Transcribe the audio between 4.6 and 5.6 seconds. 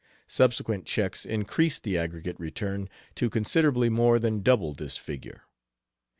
this figure.